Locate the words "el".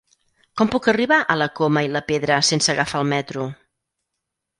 3.03-3.07